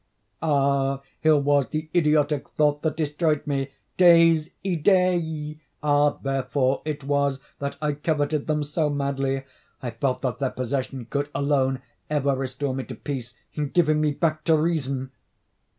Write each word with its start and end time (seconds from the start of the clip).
_—ah 0.41 0.99
here 1.19 1.37
was 1.37 1.67
the 1.67 1.87
idiotic 1.93 2.49
thought 2.57 2.81
that 2.81 2.97
destroyed 2.97 3.45
me! 3.45 3.69
Des 3.97 4.45
idées!—ah, 4.65 6.09
therefore 6.23 6.81
it 6.85 7.03
was 7.03 7.39
that 7.59 7.77
I 7.83 7.91
coveted 7.93 8.47
them 8.47 8.63
so 8.63 8.89
madly! 8.89 9.43
I 9.79 9.91
felt 9.91 10.23
that 10.23 10.39
their 10.39 10.49
possession 10.49 11.05
could 11.05 11.29
alone 11.35 11.83
ever 12.09 12.35
restore 12.35 12.73
me 12.73 12.83
to 12.85 12.95
peace, 12.95 13.35
in 13.53 13.69
giving 13.69 14.01
me 14.01 14.09
back 14.09 14.43
to 14.45 14.57
reason. 14.57 15.11